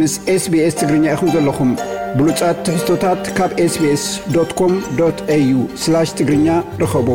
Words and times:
ምስ 0.00 0.12
ስbስ 0.42 0.74
ትግርኛ 0.80 1.04
ኢኹም 1.14 1.28
ዘለኹም 1.32 1.70
ብሉጻት 2.18 2.58
ትሕዝቶታት 2.66 3.22
ካብ 3.36 3.50
sስኮም 3.72 4.72
aዩ 5.34 5.50
ትግርኛ 6.18 6.46
ርኸቡ 6.82 7.08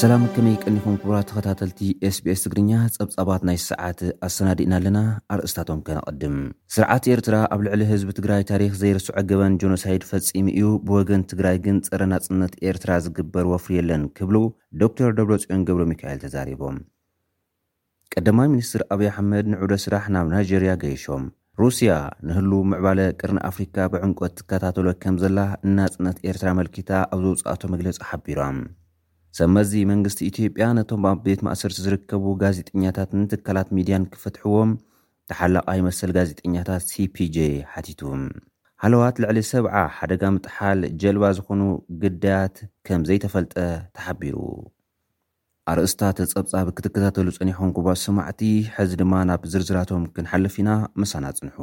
ሰላም 0.00 0.22
ከመይ 0.34 0.56
ቀኒኹም 0.64 0.94
ክቡራት 1.00 1.26
ተኸታተልቲ 1.30 1.80
sbስ 2.14 2.40
ትግርኛ 2.46 2.70
ጸብጻባት 2.96 3.42
ናይ 3.48 3.58
ስርዓት 3.66 4.00
ኣሰናዲእና 4.28 4.74
ኣለና 4.78 4.98
ኣርእስታቶም 5.36 5.80
ከነቐድም 5.88 6.36
ስርዓት 6.76 7.06
ኤርትራ 7.16 7.34
ኣብ 7.56 7.60
ልዕሊ 7.66 7.82
ህዝቢ 7.92 8.10
ትግራይ 8.18 8.42
ታሪክ 8.52 8.74
ዘይርስዖ 8.82 9.10
ገበን 9.32 9.58
ጀኖሳይድ 9.64 10.04
ፈጺሚ 10.10 10.46
እዩ 10.60 10.70
ብወገን 10.88 11.22
ትግራይ 11.34 11.58
ግን 11.66 11.76
ጸረ 11.88 12.02
ናጽነት 12.14 12.54
ኤርትራ 12.70 12.90
ዝግበር 13.06 13.46
ወፍርየለን 13.54 14.04
ክብሉ 14.18 14.38
ዶር 14.82 15.12
ሎፅዮን 15.32 15.64
ገብሮ 15.70 15.84
ሚካኤል 15.92 16.20
ተዛሪቦም 16.24 16.78
ቀዳማይ 18.16 18.48
ሚኒስትር 18.52 18.82
ኣብዪ 18.94 19.06
ኣሓመድ 19.12 19.44
ንዑደ 19.50 19.72
ስራሕ 19.82 20.04
ናብ 20.14 20.26
ናይጀርያ 20.32 20.72
ገይሾም 20.82 21.22
ሩስያ 21.60 21.92
ንህሉ 22.26 22.50
ምዕባለ 22.70 22.98
ቅርኒ 23.20 23.38
ኣፍሪካ 23.48 23.76
ብዕንቆት 23.92 24.32
ትከታተሎ 24.38 24.86
ከም 25.02 25.16
ዘላ 25.22 25.38
እናጽነት 25.66 26.16
ኤርትራ 26.30 26.48
መልኪታ 26.58 26.90
ኣብ 27.14 27.20
ዘውፃኣቶ 27.28 27.62
መግለፂ 27.74 27.98
ሓቢሮም 28.08 28.58
ሰመዚ 29.38 29.72
መንግስቲ 29.92 30.20
ኢትዮጵያ 30.32 30.66
ነቶም 30.78 31.06
ኣ 31.10 31.12
ቤት 31.26 31.40
ማእሰርቲ 31.48 31.78
ዝርከቡ 31.86 32.24
ጋዜጠኛታትን 32.42 33.22
ትካላት 33.34 33.70
ሚድያን 33.78 34.04
ክፈትሕዎም 34.14 34.72
ተሓላቓይመሰል 35.32 36.12
ጋዜጠኛታት 36.18 36.84
ሲፒj 36.92 37.38
ሓቲቱ 37.72 38.02
ሃለዋት 38.84 39.16
ልዕሊ 39.24 39.38
ሰብዓ 39.54 39.74
ሓደጋ 39.98 40.22
ምጥሓል 40.36 40.80
ጀልባ 41.02 41.24
ዝኾኑ 41.38 41.62
ግዳያት 42.02 42.56
ከም 42.86 43.02
ዘይተፈልጠ 43.10 43.54
ተሓቢሩ 43.96 44.36
ኣርእስታት 45.70 46.18
ጸብጻቢ 46.30 46.68
ክትከታተሉ 46.76 47.26
ጸኒኹም 47.34 47.68
ጉባስ 47.74 47.98
ሰማዕቲ 48.06 48.40
ሕዚ 48.76 48.90
ድማ 49.00 49.14
ናብ 49.28 49.42
ዝርዝራቶም 49.52 50.04
ክንሓልፍ 50.14 50.54
ኢና 50.60 50.70
መሳና 51.02 51.24
ጽንሑ 51.36 51.56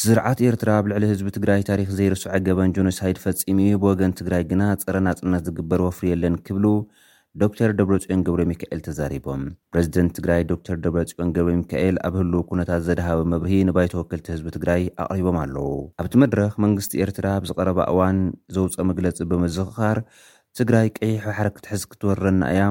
ስርዓት 0.00 0.40
ኤርትራ 0.48 0.70
ኣብ 0.80 0.86
ልዕሊ 0.92 1.04
ህዝቢ 1.12 1.26
ትግራይ 1.36 1.62
ታሪክ 1.70 1.88
ዘይርስዖ 1.98 2.34
ገበን 2.50 2.74
ጆኖሳይድ 2.78 3.18
ፈጺም 3.24 3.58
ብወገን 3.84 4.12
ትግራይ 4.20 4.44
ግና 4.52 4.62
ፀረናጽነት 4.84 5.42
ዝግበር 5.48 5.80
ወፍሪየለን 5.86 6.36
ክብሉ 6.48 6.66
ዶክተር 7.42 7.70
ደብረፂኦን 7.78 8.20
ገብረ 8.26 8.42
ሚካኤል 8.50 8.80
ተዛሪቦም 8.86 9.42
ፕረዚደንት 9.72 10.12
ትግራይ 10.18 10.40
ዶ 10.52 10.54
ተር 10.66 10.76
ደብረፂኦን 10.84 11.32
ገብረ 11.36 11.52
ሚካኤል 11.64 11.96
ኣብ 12.08 12.14
ህሉ 12.20 12.34
ኩነታት 12.50 12.82
ዘደሃበ 12.88 13.20
መብርሂ 13.32 13.58
ንባይተ 13.68 13.94
ወክልቲ 14.00 14.26
ህዝቢ 14.34 14.46
ትግራይ 14.58 14.82
ኣቕሪቦም 15.04 15.36
ኣለዉ 15.42 15.68
ኣብቲ 16.02 16.14
መድረኽ 16.24 16.52
መንግስቲ 16.66 16.94
ኤርትራ 17.06 17.26
ብዝቐረባ 17.44 17.78
እዋን 17.92 18.18
ዘውፀ 18.56 18.76
ምግለፂ 18.90 19.18
ብምዝኽኻር 19.32 20.00
ትግራይ 20.60 20.86
ቀሒሕ 20.98 21.20
ባሓር 21.28 21.48
ክትሕዝ 21.56 21.82
ክትወረና 21.90 22.42
እያ 22.52 22.62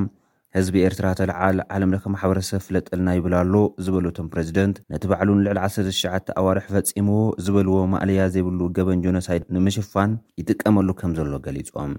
ህዝቢ 0.55 0.73
ኤርትራ 0.87 1.07
ተለዓል 1.19 1.57
ዓለምለ 1.75 1.95
ማሕበረሰብ 2.13 2.61
ፍለጠልና 2.67 3.09
ይብላ 3.17 3.33
ኣሎ 3.43 3.55
ዝበለቶም 3.85 4.27
ፕረዚደንት 4.33 4.77
ነቲ 4.93 5.03
ባዕሉን 5.11 5.43
ልዕሊ 5.45 5.57
19ሸ 5.67 6.01
ኣዋርሕ 6.41 6.65
ፈፂሞዎ 6.73 7.25
ዝበልዎ 7.45 7.75
ማእልያ 7.93 8.21
ዘይብሉ 8.33 8.59
ገበን 8.77 9.03
ጀኖሳይድ 9.05 9.45
ንምሽፋን 9.57 10.11
ይጥቀመሉ 10.41 10.89
ከም 11.01 11.13
ዘሎ 11.19 11.33
ገሊፆም 11.47 11.93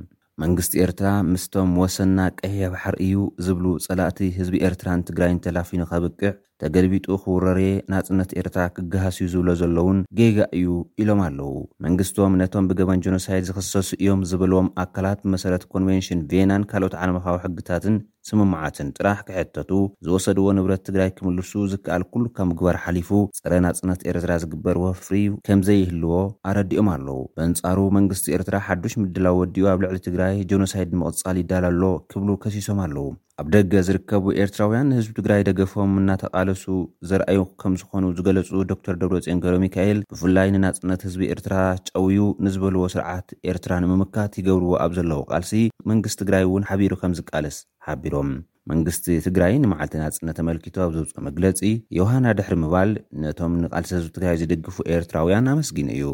መንግስቲ 0.44 0.74
ኤርትራ 0.86 1.06
ምስቶም 1.32 1.70
ወሰና 1.82 2.18
ቀሒሕ 2.40 2.60
ባሓር 2.74 2.96
እዩ 3.06 3.22
ዝብሉ 3.46 3.66
ፀላእቲ 3.86 4.18
ህዝቢ 4.38 4.56
ኤርትራን 4.68 5.06
ትግራይን 5.08 5.42
ተላፊኑ 5.46 5.80
ከብቅዕ 5.92 6.32
ተገልቢጡ 6.62 7.06
ክውረርየ 7.24 7.68
ናፅነት 7.92 8.30
ኤርትራ 8.40 8.62
ክገሃስዩ 8.76 9.24
ዝብሎ 9.34 9.50
ዘሎውን 9.60 9.98
ጌጋ 10.18 10.38
እዩ 10.58 10.68
ኢሎም 11.02 11.20
ኣለዉ 11.26 11.50
መንግስቶም 11.84 12.32
ነቶም 12.40 12.68
ብገበን 12.70 13.02
ጀኖሳይድ 13.04 13.44
ዝክሰሱ 13.50 13.90
እዮም 14.02 14.22
ዝበልዎም 14.30 14.68
ኣካላት 14.84 15.18
ብመሰረት 15.24 15.64
ኮንቨንሽን 15.74 16.24
ቪናን 16.30 16.62
ካልኦት 16.72 16.96
ዓለምኻዊ 17.02 17.36
ሕግታትን 17.44 17.96
ስምምዓትን 18.30 18.88
ጥራሕ 18.96 19.18
ክሕተቱ 19.28 19.70
ዝወሰድዎ 20.06 20.46
ንብረት 20.56 20.82
ትግራይ 20.88 21.10
ክምልሱ 21.18 21.52
ዝከኣል 21.74 22.02
ኩሉ 22.12 22.24
ካብ 22.38 22.46
ምግባር 22.50 22.76
ሓሊፉ 22.86 23.10
ፀረ 23.42 23.52
ናጽነት 23.66 24.00
ኤርትራ 24.12 24.32
ዝግበር 24.42 24.76
ወፍሪ 24.84 25.16
ከምዘይህልዎ 25.48 26.12
ኣረዲኦም 26.50 26.90
ኣለዉ 26.96 27.18
በእንጻሩ 27.38 27.78
መንግስቲ 27.98 28.26
ኤርትራ 28.38 28.56
ሓዱሽ 28.66 28.96
ምድላው 29.04 29.38
ወዲኡ 29.42 29.64
ኣብ 29.74 29.78
ልዕሊ 29.86 29.98
ትግራይ 30.08 30.36
ጀኖሳይድ 30.52 30.90
ንምቕጻል 30.96 31.38
ይዳለሎ 31.44 31.82
ክብሉ 32.12 32.28
ከሲሶም 32.44 32.80
ኣለዉ 32.88 33.06
ኣብ 33.40 33.48
ደገ 33.54 33.72
ዝርከቡ 33.86 34.24
ኤርትራውያን 34.42 34.88
ንህዝቢ 34.90 35.10
ትግራይ 35.18 35.40
ደገፎም 35.48 35.92
እናተቓለሱ 36.00 36.62
ዘርኣዩ 37.10 37.40
ከም 37.60 37.74
ዝኾኑ 37.80 38.04
ዝገለፁ 38.18 38.48
ዶክተር 38.72 38.94
ደብረ 39.02 39.18
ፅንገሮ 39.26 39.54
ሚካኤል 39.64 39.98
ብፍላይ 40.12 40.48
ንናፅነት 40.54 41.02
ህዝቢ 41.06 41.22
ኤርትራ 41.34 41.56
ጨውዩ 41.90 42.18
ንዝበልዎ 42.44 42.82
ስርዓት 42.94 43.28
ኤርትራ 43.50 43.72
ንምምካት 43.84 44.32
ይገብርዎ 44.40 44.72
ኣብ 44.84 44.94
ዘለዎ 44.98 45.20
ቃልሲ 45.30 45.52
መንግስቲ 45.92 46.18
ትግራይ 46.22 46.44
እውን 46.48 46.66
ሓቢሩ 46.70 46.92
ከም 47.02 47.14
ዝቃለስ 47.18 47.58
ሓቢሮም 47.88 48.30
መንግስቲ 48.72 49.06
ትግራይ 49.28 49.54
ንመዓልቲ 49.64 49.94
ናፅነት 50.02 50.36
ተመልኪቱ 50.40 50.76
ኣብ 50.86 50.92
ዘውፅኦ 50.98 51.22
መግለፂ 51.28 51.62
ዮውሃና 52.00 52.26
ድሕሪ 52.40 52.56
ምባል 52.64 52.90
ነቶም 53.26 53.54
ንቓልሲ 53.66 53.92
ህዝቢ 53.98 54.10
ትግራይ 54.18 54.38
ዝድግፉ 54.42 54.76
ኤርትራውያን 54.96 55.52
ኣመስጊን 55.54 55.90
እዩ 55.98 56.06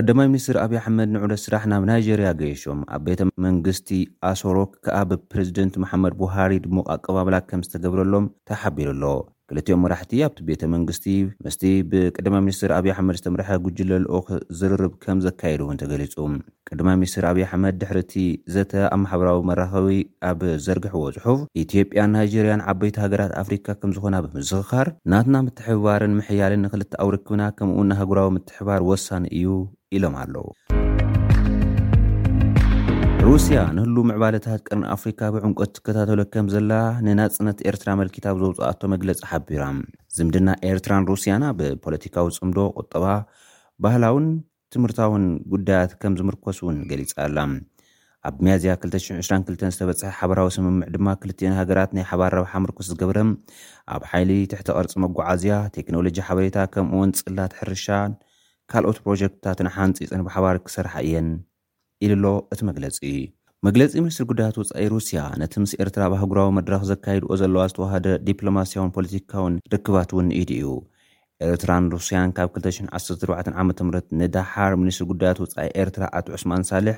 ቀዳማይ 0.00 0.26
ሚኒስትር 0.32 0.56
አብዪ 0.62 0.74
ኣሕመድ 0.80 1.08
ንዑደት 1.12 1.40
ስራሕ 1.44 1.62
ናብ 1.70 1.84
ናይጀርያ 1.88 2.28
ገየሾም 2.40 2.80
ኣብ 2.94 3.00
ቤተ 3.06 3.20
መንግስቲ 3.44 3.88
ኣሶሮክ 4.28 4.70
ከኣ 4.86 4.98
ብፕሬዚደንት 5.12 5.78
መሓመድ 5.84 6.14
ቡሃሪ 6.20 6.52
ድሙቕ 6.66 6.86
ኣቀባብላ 6.96 7.38
ከም 7.48 7.64
ዝተገብረሎም 7.66 8.26
ተሓቢሩ 8.50 8.88
ኣሎዎ 8.94 9.16
ክልቲኦም 9.50 9.82
መራሕቲ 9.84 10.12
ኣብቲ 10.26 10.38
ቤተ 10.48 10.62
መንግስቲ 10.74 11.04
ምስቲ 11.44 11.60
ብቀድማ 11.90 12.34
ሚኒስትር 12.46 12.70
ኣብይ 12.78 12.92
ኣሕመድ 12.94 13.16
ዝተምርሐ 13.20 13.48
ጉጅለልኦክ 13.64 14.26
ዝርርብ 14.58 14.92
ከም 15.04 15.20
ዘካየድ 15.26 15.62
እውን 15.64 15.78
ተገሊፁ 15.82 16.16
ቅዳማ 16.70 16.88
ሚኒስትር 17.00 17.24
ኣብይ 17.30 17.44
ኣሕመድ 17.46 17.76
ድሕርእቲ 17.82 18.14
ዘተ 18.54 18.72
ኣማሕበራዊ 18.96 19.38
መራኸቢ 19.50 19.96
ኣብ 20.30 20.42
ዘርግሕዎ 20.66 21.04
ፅሑፍ 21.24 21.40
ኢትዮጵያን 21.64 22.12
ናይጀርያን 22.16 22.64
ዓበይቲ 22.72 22.96
ሃገራት 23.04 23.32
ኣፍሪካ 23.42 23.66
ከም 23.82 23.94
ዝኾና 23.98 24.18
ብምስኽኻር 24.26 24.90
ናትና 25.12 25.36
ምትሕባርን 25.46 26.16
ምሕያልን 26.20 26.62
ንኽልተ 26.66 26.92
ኣው 27.04 27.10
ርክብና 27.16 27.42
ከምኡውናሃጉራዊ 27.60 28.30
ምትሕባር 28.36 28.82
ወሳኒ 28.90 29.26
እዩ 29.38 29.48
ኢሎም 29.96 30.16
ኣለዉ 30.24 30.44
ሩስያ 33.28 33.60
ንህሉ 33.76 33.94
ምዕባለታት 34.08 34.60
ቅርን 34.66 34.82
ኣፍሪካ 34.94 35.20
ብዕንቆት 35.32 35.70
ትከታተሎ 35.76 36.20
ከም 36.34 36.46
ዘላ 36.52 36.70
ንናፅነት 37.06 37.58
ኤርትራ 37.70 37.88
መልኪታብ 38.00 38.36
ዘውፅኣቶ 38.42 38.80
መግለፂ 38.92 39.18
ሓቢራ 39.30 39.64
ዝምድና 40.16 40.48
ኤርትራን 40.68 41.06
ሩስያና 41.10 41.44
ብፖለቲካዊ 41.58 42.26
ፅምዶ 42.38 42.58
ቁጠባ 42.82 43.04
ባህላውን 43.86 44.26
ትምህርታውን 44.74 45.24
ጉዳያት 45.54 45.92
ከም 46.04 46.14
ዝምርኮስ 46.20 46.60
እውን 46.62 46.78
ገሊፃ 46.92 47.12
ኣላ 47.26 47.38
ኣብ 48.30 48.38
መያዝያ 48.46 48.76
222 48.86 49.66
ዝተበፅሐ 49.76 50.12
ሓበራዊ 50.20 50.48
ስምምዕ 50.56 50.88
ድማ 50.96 51.08
ክልትዮን 51.24 51.56
ሃገራት 51.60 51.92
ናይ 51.98 52.06
ሓባር 52.12 52.34
ረብሓ 52.40 52.54
ምርኮስ 52.66 52.88
ዝገብረ 52.92 53.18
ኣብ 53.96 54.04
ሓይሊ 54.12 54.32
ትሕቲ 54.52 54.68
ቐርፂ 54.78 54.94
መጓዓዝያ 55.06 55.58
ቴክኖሎጂ 55.78 56.16
ሓበሬታ 56.28 56.58
ከምኡዎን 56.76 57.12
ፅላት 57.20 57.54
ሕርሻን 57.60 58.12
ካልኦት 58.72 59.00
ፕሮጀክትታትን 59.04 59.70
ሓንፂጥን 59.76 60.24
ብሓባር 60.30 60.58
ክሰርሓ 60.68 60.94
እየን 61.10 61.30
ኢሉ 62.06 62.12
ኣሎ 62.16 62.24
እቲ 62.54 62.60
መግለፂ 62.68 62.96
መግለፂ 63.66 63.92
ምኒስሪ 64.04 64.24
ጉዳያት 64.30 64.56
ውፃኢ 64.60 64.84
ሩስያ 64.92 65.20
ነቲ 65.40 65.52
ምስ 65.62 65.72
ኤርትራ 65.82 66.02
ባህጉራዊ 66.12 66.48
መድረኽ 66.58 66.82
ዘካይድኦ 66.90 67.30
ዘለዋ 67.40 67.62
ዝተዋህደ 67.70 68.06
ዲፕሎማስያውን 68.26 68.94
ፖለቲካውን 68.98 69.58
ርክባት 69.74 70.10
እውን 70.14 70.28
ኢድ 70.40 70.50
እዩ 70.58 70.66
ኤርትራን 71.46 71.84
ሩስያን 71.92 72.30
ካብ 72.36 72.48
214ዓ 72.54 73.62
ም 73.88 73.90
ንዳሓር 74.20 74.72
ሚኒስትሪ 74.82 75.04
ጉዳያት 75.10 75.38
ወፃኢ 75.42 75.66
ኤርትራ 75.82 76.04
ኣቶ 76.18 76.26
ዑስማን 76.36 76.62
ሳሌሕ 76.70 76.94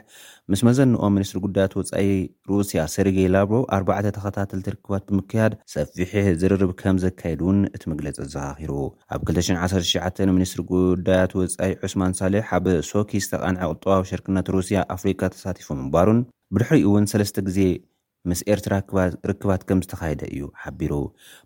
ምስ 0.52 0.60
መዘንኦም 0.68 1.12
ሚኒስትሪ 1.16 1.40
ጉዳያት 1.46 1.74
ወፃኢ 1.78 2.08
ሩስያ 2.50 2.82
ሰርጌይ 2.94 3.28
ላብሮ 3.34 3.58
ኣርባዕተ 3.78 4.06
ተኸታተል 4.16 4.62
ትርክባት 4.68 5.04
ብምክያድ 5.10 5.54
ሰፊሒህ 5.74 6.28
ዝርርብ 6.42 6.72
ከም 6.80 6.98
ዘካየድ 7.04 7.42
እውን 7.44 7.60
እቲ 7.74 7.82
ምግለፂ 7.92 8.16
ዘኻኺሩ 8.36 8.72
ኣብ 9.16 9.20
2199 9.34 10.34
ሚኒስትሪ 10.38 10.62
ጉዳያት 10.72 11.34
ወፃኢ 11.40 11.70
ዑስማን 11.84 12.18
ሳሌሕ 12.22 12.44
ኣበ 12.58 12.66
ሶኪስ 12.92 13.26
ተቃንዐ 13.34 13.68
ቁጥዋዊ 13.74 14.02
ሸርክነት 14.12 14.48
ሩስያ 14.56 14.78
ኣፍሪካ 14.96 15.20
ተሳቲፉ 15.36 15.68
ምባሩን 15.84 16.22
ብድሕሪኡ 16.54 16.86
እውን 16.90 17.04
ሰለስተ 17.14 17.36
ግዜ 17.48 17.58
ምስ 18.28 18.40
ኤርትራ 18.54 18.72
ርክባት 19.30 19.62
ከም 19.68 19.80
ዝተኻየደ 19.84 20.22
እዩ 20.32 20.42
ሓቢሩ 20.62 20.92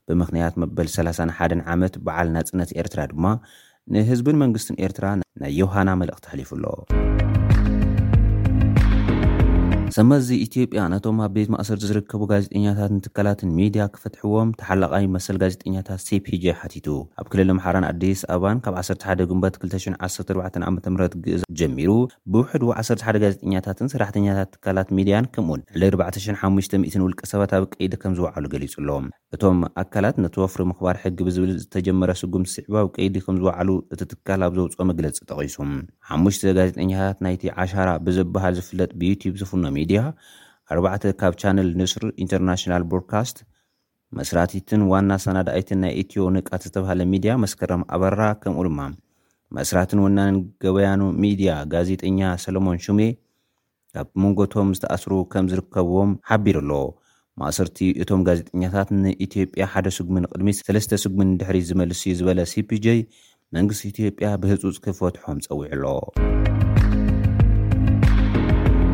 ብምኽንያት 0.08 0.54
መበል 0.62 0.88
31 0.96 1.66
ዓመት 1.74 1.96
በዓል 2.06 2.30
ናፅነት 2.36 2.72
ኤርትራ 2.82 3.02
ድማ 3.12 3.24
ንህዝብን 3.94 4.40
መንግስትን 4.44 4.80
ኤርትራ 4.86 5.06
ናይ 5.42 5.52
ዮውሃና 5.62 5.88
መልእኽቲ 6.02 6.26
ሕሊፉ 6.34 6.50
ኣሎ 6.60 6.64
ሰመዚ 9.94 10.28
ኢትዮጵያ 10.44 10.82
ነቶም 10.92 11.18
ኣብ 11.24 11.32
ቤት 11.36 11.48
ማእሰርቲ 11.54 11.82
ዝርከቡ 11.88 12.22
ጋዜጠኛታትን 12.30 13.00
ትካላትን 13.04 13.50
ሚድያ 13.58 13.82
ክፈትሕዎም 13.94 14.48
ተሓላቓይ 14.60 15.04
መሰል 15.16 15.36
ጋዜጠኛታት 15.42 16.00
cፒj 16.06 16.44
ሓቲቱ 16.60 16.86
ኣብ 17.20 17.26
ክልል 17.32 17.50
ምሓራን 17.58 17.84
ኣዲስ 17.90 18.20
ኣባን 18.34 18.60
ካብ 18.64 18.76
11 18.82 19.22
ጉንበት 19.30 19.56
214ዓ 19.64 20.70
ም 20.94 20.94
ግእዛ 21.26 21.42
ጀሚሩ 21.60 21.90
ብውሕድ 22.34 22.62
ዎ 22.68 22.72
1ሰር1ደ 22.84 23.18
ጋዜጠኛታትን 23.24 23.90
ሰራሕተኛታት 23.94 24.50
ትካላት 24.54 24.90
ሚድያን 24.98 25.28
ከምኡን 25.36 25.62
ንዕሊ450 25.82 27.04
ውልቀ 27.04 27.22
ሰባት 27.32 27.54
ኣብ 27.58 27.66
ቀይዲ 27.76 27.94
ከም 28.04 28.16
ዝዋዕሉ 28.20 28.44
ገሊጹ 28.56 28.74
ኣሎም 28.84 29.06
እቶም 29.36 29.60
ኣካላት 29.84 30.18
ነቲ 30.26 30.34
ወፍሪ 30.44 30.60
ምኽባር 30.70 30.96
ሕጊ 31.04 31.16
ብዝብል 31.28 31.54
ዝተጀመረ 31.62 32.10
ስጉምቲ 32.22 32.50
ስዕባ 32.56 32.74
ኣብ 32.82 32.90
ቀይዲ 32.98 33.14
ከም 33.28 33.38
ዝዋዕሉ 33.44 33.70
እቲ 33.94 34.02
ትካል 34.14 34.42
ኣብ 34.48 34.52
ዘውፅኦ 34.58 34.84
መግለፂ 34.90 35.16
ጠቒሱ 35.30 35.56
ሓሙሽተ 36.10 36.42
ጋዜጠኛታት 36.60 37.16
ናይቲ 37.26 37.42
ዓሻራ 37.62 37.88
ብዝበሃል 38.08 38.54
ዝፍለጥ 38.60 38.90
ብዩቲብ 39.02 39.32
ዝፍኖ 39.42 39.64
ዩዩ 39.83 39.83
ዲ 39.90 39.94
ኣባዕተ 40.74 41.04
ካብ 41.20 41.34
ቻነል 41.40 41.70
ንስር 41.80 42.02
ኢንተርናሽናል 42.24 42.82
ቦሮድካስት 42.92 43.38
መስራቲትን 44.18 44.82
ዋና 44.92 45.10
ሰናድኣይትን 45.24 45.80
ናይ 45.84 45.92
ኢትዮ 46.02 46.22
ንቃት 46.36 46.62
ዝተብሃለ 46.66 47.00
ሚድያ 47.12 47.32
መስከረም 47.44 47.82
ኣበረራ 47.94 48.24
ከምኡ 48.42 48.62
ድማ 48.68 48.80
መስራትን 49.56 50.00
ወናን 50.04 50.36
ገበያኑ 50.64 51.00
ሚድያ 51.24 51.52
ጋዜጠኛ 51.72 52.20
ሰለሞን 52.44 52.78
ሹሙ 52.86 52.98
ካብ 53.96 54.08
መንጎቶም 54.22 54.70
ዝተኣስሩ 54.78 55.12
ከም 55.32 55.48
ዝርከብዎም 55.52 56.12
ሓቢሩ 56.30 56.56
ኣሎ 56.64 56.72
ማእሰርቲ 57.42 57.76
እቶም 58.02 58.22
ጋዜጠኛታት 58.28 58.88
ንኢትዮጵያ 59.02 59.66
ሓደ 59.74 59.86
ስግምን 59.98 60.28
ቅድሚ 60.32 60.50
3ለስተ 60.58 61.00
ስግምን 61.04 61.32
ድሕሪ 61.40 61.60
ዝመልስ 61.70 62.02
እዩ 62.08 62.14
ዝበለ 62.20 62.40
ሲፒጄ 62.54 62.86
መንግስቲ 63.56 63.84
ኢትዮጵያ 63.94 64.28
ብህፁፅ 64.44 64.76
ክፈትሖም 64.86 65.40
ፀዊዑ 65.48 65.64
ኣሎ 65.76 65.82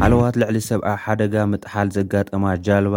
ሓለዋት 0.02 0.34
ልዕሊ 0.40 0.58
ሰብኣ 0.66 0.88
ሓደጋ 1.04 1.34
ምጥሓል 1.52 1.88
ዘጋጠማ 1.96 2.44
ጃልባ 2.66 2.94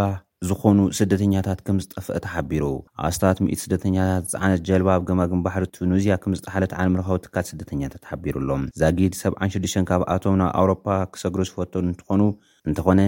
ዝኾኑ 0.50 0.78
ስደተኛታት 0.98 1.60
ከም 1.68 1.78
ዝጠፍአ 1.84 2.20
ተሓቢሩ 2.26 2.66
ኣስታት 3.08 3.38
ምዒት 3.46 3.62
ስደተኛታት 3.64 4.26
ፃዓነት 4.34 4.62
ጀልባ 4.70 4.90
ኣብ 4.96 5.04
ገማግን 5.10 5.42
ባሕሪ 5.46 5.64
ቱኑዝያ 5.78 6.16
ክም 6.26 6.36
ዝጣሓለት 6.40 6.76
ዓለምርካዊ 6.80 7.20
ትካል 7.26 7.46
ስደተኛታት 7.52 8.04
ሓቢሩ 8.12 8.36
ኣሎም 8.44 8.64
ዛጊድ 8.82 9.16
76 9.24 9.86
ካብኣቶም 9.90 10.38
ናብ 10.44 10.52
ኣውሮፓ 10.62 10.86
ክሰግሪ 11.16 11.44
ዝፈቶን 11.50 11.90
እንትኾኑ 11.92 12.22
እንተኾነ 12.70 13.02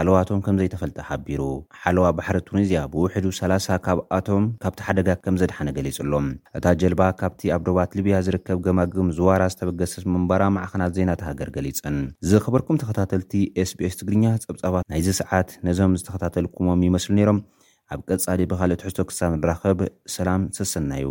ኣለዋቶም 0.00 0.40
ከምዘይተፈልጠ 0.46 0.98
ሓቢሩ 1.08 1.42
ሓለዋ 1.82 2.04
ባሕሪ 2.18 2.36
ቱኒዝያ 2.48 2.80
ብውሕዱ 2.92 3.24
3ላ0 3.38 3.78
ካብ 3.86 3.98
ኣቶም 4.18 4.44
ካብቲ 4.62 4.80
ሓደጋ 4.88 5.08
ከም 5.24 5.36
ዘድሓነ 5.40 5.68
ገሊፅ 5.76 5.98
ኣሎም 6.04 6.26
እታ 6.58 6.64
ጀልባ 6.80 7.02
ካብቲ 7.20 7.42
ኣብ 7.56 7.62
ዶባት 7.68 7.94
ልብያ 7.98 8.18
ዝርከብ 8.26 8.58
ገማግም 8.66 9.08
ዝዋራ 9.18 9.40
ዝተበገሰት 9.54 10.06
መንበራ 10.14 10.42
ማዕኽናት 10.56 10.94
ዜና 10.98 11.10
ተሃገር 11.22 11.50
ገሊፅን 11.58 11.98
ዝኸበርኩም 12.30 12.80
ተኸታተልቲ 12.82 13.32
sቢs 13.72 13.96
ትግርኛ 14.00 14.24
ፀብፃባት 14.48 14.84
ናይዚ 14.94 15.08
ሰዓት 15.22 15.48
ነዞም 15.68 15.94
ዝተኸታተልኩሞም 16.00 16.84
ይመስሉ 16.90 17.12
ነሮም 17.20 17.40
ኣብ 17.94 18.00
ቀፃሊ 18.10 18.40
ብካልኦ 18.52 18.76
ት 18.80 18.84
ሕዝቶ 18.88 19.00
ክሳብ 19.10 19.32
ንራኸብ 19.40 19.80
ሰላም 20.16 20.42
ስሰናዩ 20.58 21.08